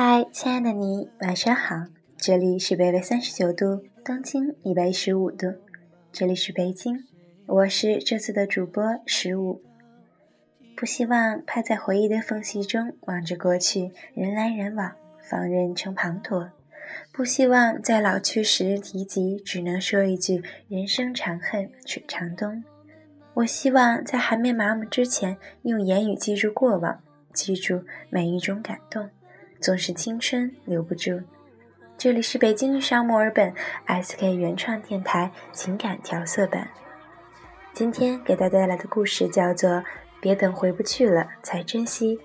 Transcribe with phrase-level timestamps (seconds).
[0.00, 1.74] 嗨，亲爱的你，晚上好。
[2.16, 5.52] 这里是北纬三十九度，东经一百一十五度，
[6.12, 7.02] 这里是北京，
[7.46, 9.60] 我是这次的主播十五。
[10.76, 16.50] 不希望趴在回忆的缝隙中望着过去，人来人往，放任成滂沱。
[17.12, 20.40] 不希望在老去时提及，只能说一句
[20.70, 22.62] “人生长恨水长东”。
[23.34, 27.00] 我希望在还没麻木之前，用言语记住过往，
[27.32, 29.10] 记住每一种感动。
[29.60, 31.20] 总是青春留不住。
[31.96, 33.52] 这里是北京遇上墨尔本
[33.86, 36.68] SK 原创电台情感调色版。
[37.72, 39.70] 今天给大家带来的故事叫做
[40.20, 42.16] 《别等回不去了才珍惜》，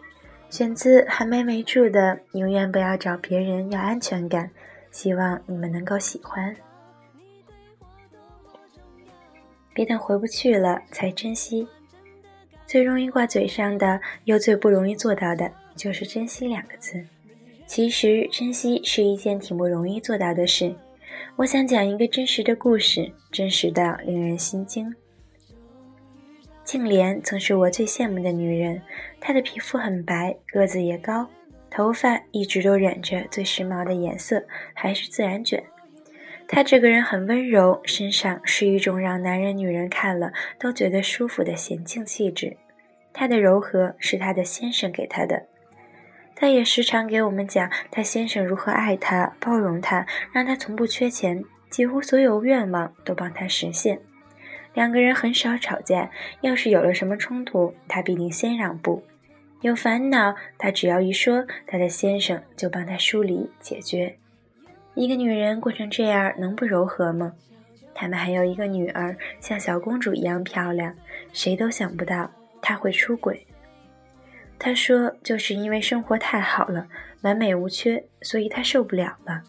[0.49, 4.45] 选自韩梅梅著的《永远不要找别人要安全感》，
[4.91, 6.55] 希望你们能够喜欢。
[9.73, 11.67] 别等回不去了才珍惜，
[12.67, 17.03] 最容易挂嘴上的，又最不容易做到的，就是“珍惜”两个字。
[17.65, 20.75] 其实，珍惜是一件挺不容易做到的事。
[21.35, 24.93] 我想讲一个真实的故事，真实到令人心惊。
[26.63, 28.81] 静莲曾是我最羡慕的女人，
[29.19, 31.27] 她的皮肤很白，个子也高，
[31.71, 35.63] 头发一直都染着最时髦的颜色，还是自然卷。
[36.47, 42.55] 她这个人很温柔，身上是一种让男人、女人看了都觉得舒服的娴静气质。
[43.11, 45.47] 她的柔和是她的先生给她的。
[46.35, 53.99] 他也时常给我们讲他先生如何爱他、包容他，让他从不缺钱，几乎所有愿望都帮他实现。
[54.73, 56.09] 两个人很少吵架，
[56.41, 59.03] 要是有了什么冲突，他必定先让步。
[59.61, 64.17] 有烦恼，他只要一说，他的先生就帮他梳理解决。
[64.95, 67.33] 一个女人过成这样，能不柔和吗？
[67.95, 70.93] 他们还有一个女儿，像小公主一样漂亮，
[71.31, 72.29] 谁都想不到
[72.61, 73.45] 她会出轨。
[74.57, 76.87] 他说：“就是因为生活太好了，
[77.21, 79.41] 完美无缺，所以他受不了了。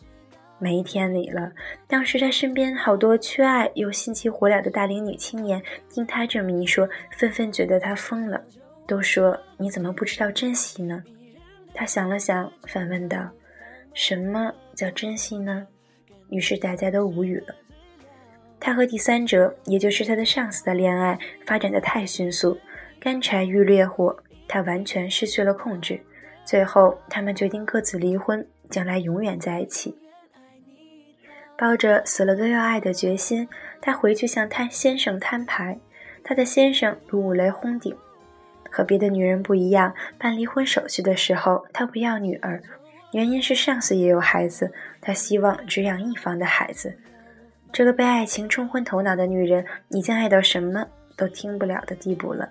[0.58, 1.52] 每一天里了，
[1.86, 8.42] 当时他身边好多缺爱又心急火燎的大龄女青年，听他这么一说，纷纷觉得他疯了，
[8.86, 11.02] 都说你怎么不知道珍惜呢？”
[11.74, 13.30] 他想了想，反问道
[13.94, 15.66] ：“什么叫珍惜呢？”
[16.30, 17.54] 于是大家都无语了。
[18.58, 22.56] 他和第三者，也就是他的上司的恋爱发展的太迅速，
[22.98, 24.16] 干柴遇烈火。
[24.54, 26.00] 他完全失去了控制，
[26.44, 29.98] 最后他们决定各自离婚，将来永远在一起。
[31.58, 33.48] 抱着死了都要爱的决心，
[33.80, 35.76] 他回去向他先生摊牌。
[36.22, 37.96] 他的先生如五雷轰顶，
[38.70, 42.62] 和别的女人不一样，办离婚手续的时候，他不要女儿，
[43.10, 46.96] 原因是上司也有孩子，他希望只养一方的孩子。
[47.72, 50.86] 这个被爱情冲昏头脑的女人，已经爱到什么
[51.16, 52.48] 都听不了的地步了。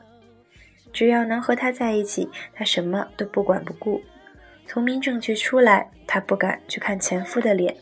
[0.93, 4.01] 只要能和他在一起，他什么都不管不顾。
[4.65, 7.75] 从民政局出来，他不敢去看前夫的脸。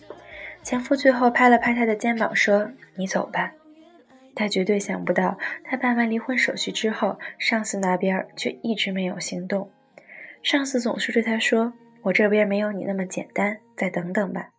[0.64, 3.52] 前夫最后拍了拍他的肩膀，说：“你走吧。”
[4.34, 9.70] 他绝对想不到，他办完离婚手续之后，上司那边却一直没有行动。
[10.42, 11.74] 上司总是对他说
[12.04, 14.50] ：“我这边没有你那么简单，再等等吧，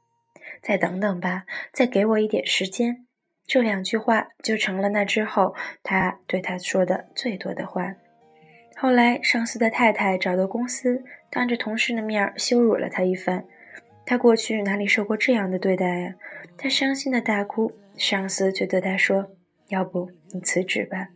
[0.63, 3.07] 再等等吧，再给我一点时间。”
[3.47, 7.95] 这两句话就成了那之后他对他说的最多的话。
[8.83, 13.45] 后来，上司的太太找到公司，当着同事的面羞辱了他一番。
[14.05, 16.17] 他过去哪里受过这样的对待呀？
[16.59, 19.37] 他伤心的大哭，上司却对他说
[19.71, 21.11] ：“要不你辞职吧。”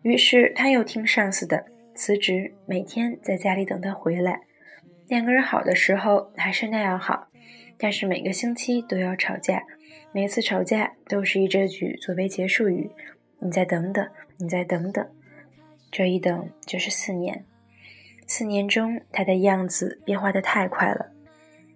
[0.00, 4.40] 于是他又听上司的，辞职，每天在家里等他回来。
[5.06, 7.28] 两个人好的时候还是那样好，
[7.76, 9.62] 但是每个星期都要吵架，
[10.12, 12.90] 每次吵架都是以这句作为结束语
[13.40, 14.08] ：“你再等等，
[14.38, 15.06] 你再等等。”
[15.92, 17.44] 这一等就是四年，
[18.26, 21.12] 四年中他的样子变化的太快了，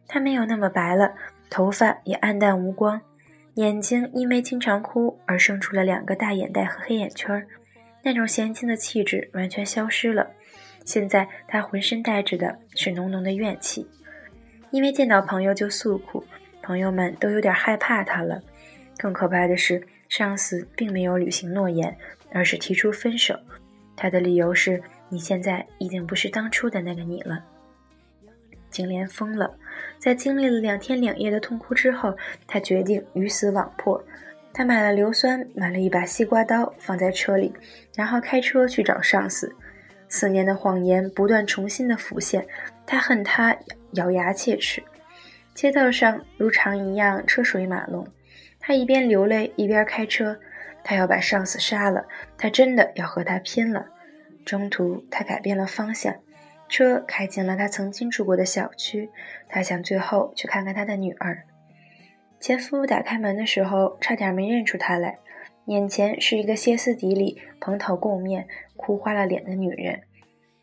[0.08, 1.14] 他没有那么白了，
[1.50, 3.02] 头发也暗淡无光，
[3.56, 7.46] 眼睛因为经常哭而生出了两个大眼袋和黑眼圈，
[8.02, 10.30] 那种娴静的气质完全消失了。
[10.86, 13.86] 现在他浑身带着的是浓浓的怨气，
[14.70, 16.24] 因为见到朋友就诉苦，
[16.62, 18.40] 朋友们都有点害怕他了。
[18.96, 21.94] 更可怕的是，上司并没有履行诺言，
[22.32, 23.38] 而是提出分手。
[23.96, 27.42] 他的理由是：“你现在已经不是当初的那个你了。”
[28.70, 29.56] 景莲疯了，
[29.98, 32.14] 在经历了两天两夜的痛哭之后，
[32.46, 34.04] 他决定鱼死网破。
[34.52, 37.52] 他买了硫酸，买了一把西瓜刀，放在车里，
[37.94, 39.54] 然后开车去找上司。
[40.08, 42.46] 四年的谎言不断重新的浮现，
[42.86, 43.56] 他恨他，
[43.92, 44.82] 咬牙切齿。
[45.54, 48.06] 街道上如常一样车水马龙，
[48.60, 50.38] 他一边流泪一边开车。
[50.88, 52.06] 他要把上司杀了，
[52.38, 53.86] 他真的要和他拼了。
[54.44, 56.14] 中途他改变了方向，
[56.68, 59.10] 车开进了他曾经住过的小区，
[59.48, 61.42] 他想最后去看看他的女儿。
[62.38, 65.18] 前夫打开门的时候，差点没认出他来，
[65.64, 68.46] 眼前是一个歇斯底里、蓬头垢面、
[68.76, 70.02] 哭花了脸的女人。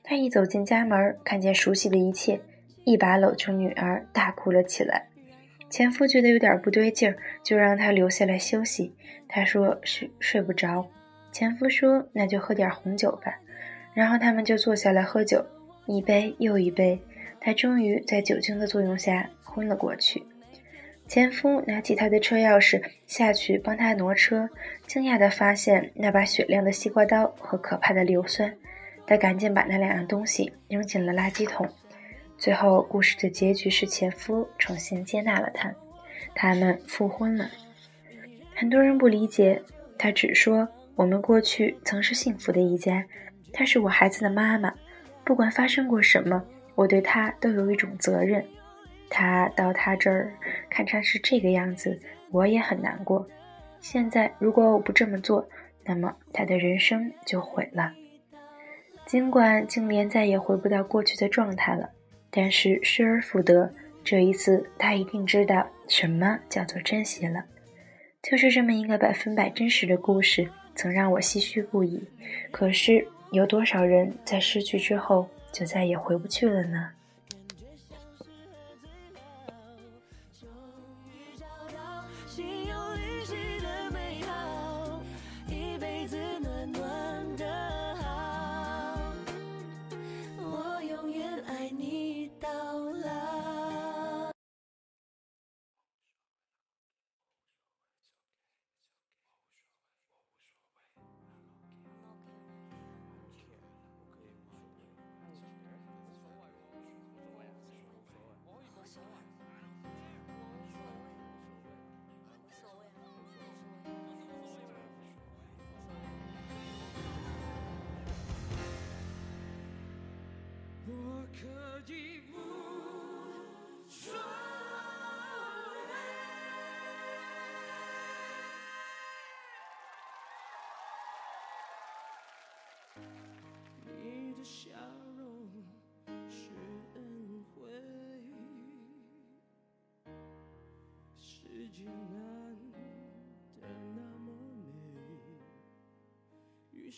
[0.03, 2.39] 他一走进家门，看见熟悉的一切，
[2.85, 5.09] 一把搂住女儿，大哭了起来。
[5.73, 8.93] 前夫觉得有点不对劲儿，就让他留下来休息。
[9.27, 10.87] 他说睡睡不着。
[11.31, 13.39] 前夫说那就喝点红酒吧。
[13.95, 15.43] 然后他们就坐下来喝酒，
[15.87, 17.01] 一杯又一杯。
[17.41, 20.23] 他终于在酒精的作用下昏了过去。
[21.07, 24.47] 前夫拿起他的车钥匙下去帮他挪车，
[24.85, 28.53] 惊讶地发现那把雪亮的西瓜刀和可怕的硫酸。
[29.07, 31.67] 他赶紧把那两样东西扔进了垃圾桶。
[32.37, 35.73] 最后，故事的结局是前夫重新接纳了她，
[36.35, 37.49] 他们复婚了。
[38.55, 39.61] 很多人不理解，
[39.97, 43.05] 他只说我们过去曾是幸福的一家，
[43.51, 44.73] 她是我孩子的妈妈，
[45.23, 46.43] 不管发生过什么，
[46.75, 48.45] 我对她都有一种责任。
[49.09, 50.33] 他到他这儿
[50.69, 51.99] 看她是这个样子，
[52.31, 53.27] 我也很难过。
[53.79, 55.47] 现在如果我不这么做，
[55.83, 57.91] 那么他的人生就毁了。
[59.05, 61.91] 尽管静莲再也回不到过去的状态了。
[62.35, 63.71] 但是失而复得，
[64.03, 67.45] 这一次他一定知道什么叫做珍惜了。
[68.23, 72.03] 就是这么一个百分百真实的故事，曾让我唏嘘不已。
[72.51, 76.89] 可是有多少人在失去之后就再也回不去了呢？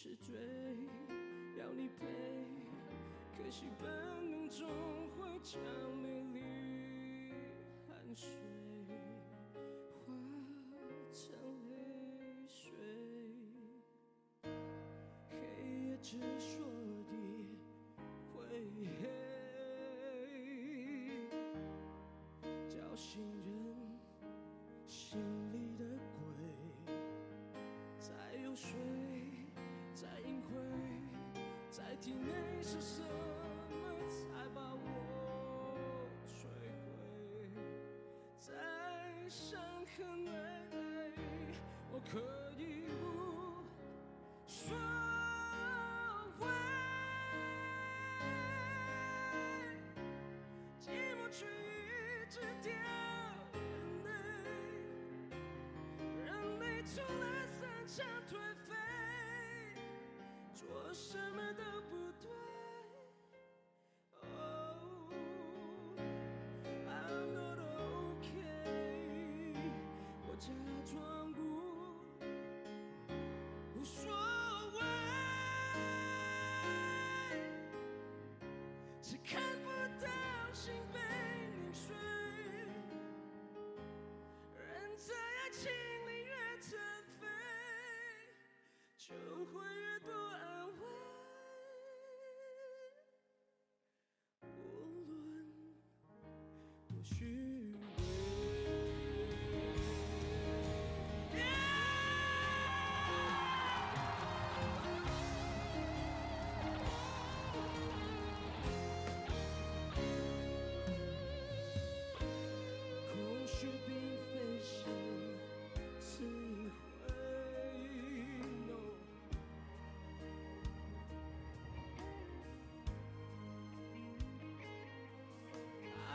[0.05, 0.35] 是追，
[1.57, 2.05] 要你陪，
[3.35, 3.89] 可惜本
[4.29, 4.67] 能总
[5.17, 5.59] 会将
[5.97, 6.14] 美
[31.75, 32.31] 在体内
[32.61, 33.75] 是什么
[34.07, 34.15] 才
[34.55, 34.79] 把我
[36.25, 36.47] 摧
[36.87, 37.51] 毁？
[38.39, 38.53] 在
[39.27, 40.31] 伤痕累
[40.71, 41.11] 累，
[41.91, 42.17] 我可
[42.57, 43.03] 以不
[44.47, 44.73] 说
[46.39, 46.47] 回。
[50.79, 52.71] 寂寞却一直掉
[53.51, 53.59] 眼
[54.05, 54.07] 泪，
[56.23, 56.25] 人
[56.57, 57.25] 类除了
[57.59, 58.31] 散场颓
[58.63, 58.74] 废，
[60.95, 61.81] 什么都。
[61.89, 61.94] 不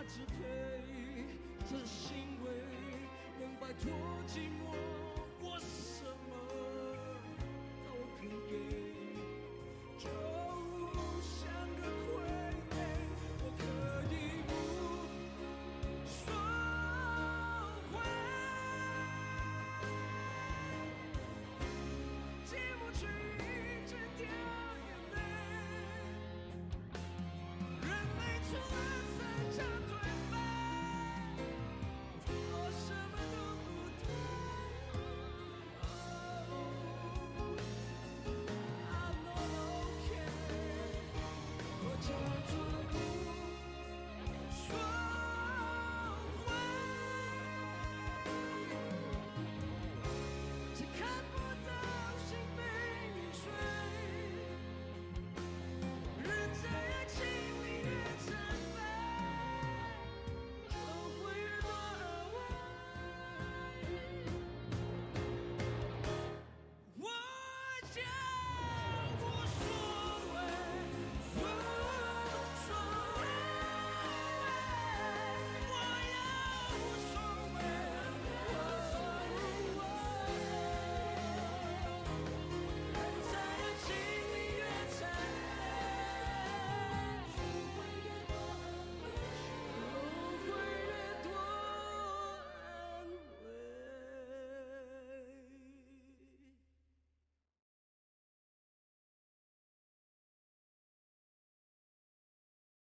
[0.04, 0.34] 支配
[1.68, 2.50] 这行为，
[3.40, 3.92] 能摆脱
[4.26, 5.09] 寂寞。